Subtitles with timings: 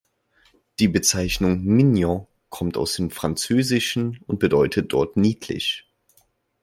[0.79, 5.87] Die Bezeichnung "Mignon" kommt aus dem Französischen und bedeutet dort „niedlich“.